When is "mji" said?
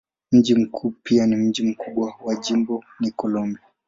0.31-0.55, 1.27-1.63